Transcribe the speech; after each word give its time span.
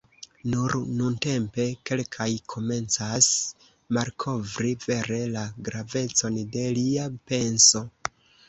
Nur 0.51 0.71
nuntempe 1.01 1.65
kelkaj 1.89 2.27
komencas 2.55 3.29
malkovri 3.99 4.73
vere 4.87 5.23
la 5.37 5.47
gravecon 5.69 6.43
de 6.57 6.65
lia 6.81 7.09
penso. 7.33 7.85